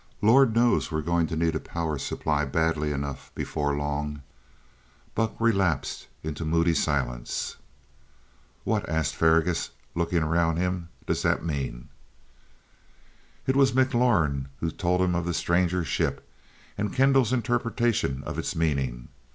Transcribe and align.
Lord 0.23 0.55
knows, 0.55 0.91
we're 0.91 1.03
going 1.03 1.27
to 1.27 1.35
need 1.35 1.53
a 1.53 1.59
power 1.59 1.99
supply 1.99 2.43
badly 2.43 2.91
enough 2.91 3.31
before 3.35 3.75
long" 3.77 4.23
Buck 5.13 5.35
relapsed 5.39 6.07
into 6.23 6.43
moody 6.43 6.73
silence. 6.73 7.57
"What," 8.63 8.89
asked 8.89 9.15
Faragaut, 9.15 9.69
looking 9.93 10.23
around 10.23 10.57
him, 10.57 10.89
"does 11.05 11.21
that 11.21 11.45
mean?" 11.45 11.89
It 13.45 13.55
was 13.55 13.73
McLaurin 13.73 14.47
who 14.59 14.71
told 14.71 15.01
him 15.01 15.13
of 15.13 15.27
the 15.27 15.35
stranger 15.35 15.83
ship, 15.85 16.27
and 16.79 16.91
Kendall's 16.91 17.31
interpretation 17.31 18.23
of 18.23 18.39
its 18.39 18.55
meaning. 18.55 19.09